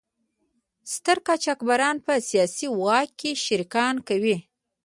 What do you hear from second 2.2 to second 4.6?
سیاسي واک کې شریکان کوي.